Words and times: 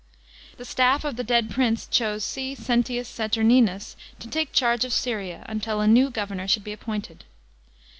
§13. 0.53 0.57
The 0.57 0.65
staff 0.65 1.05
of 1.05 1.15
the 1.15 1.23
dead 1.23 1.51
prince 1.51 1.85
chose 1.85 2.25
Go. 2.33 2.55
Renting 2.67 2.97
or.tiirninus 2.97 3.95
to 4.17 4.27
take 4.27 4.51
charge 4.51 4.83
of 4.83 4.93
Syria, 4.93 5.45
until 5.47 5.79
a 5.79 5.87
new 5.87 6.09
governor 6.09 6.47
should 6.47 6.67
oe 6.67 6.71
appointed. 6.71 7.25